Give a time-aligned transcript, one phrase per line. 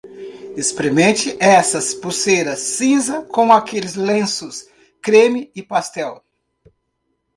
[0.57, 4.67] Experimente essas pulseiras cinza com aqueles lenços
[4.99, 6.25] creme e pastel.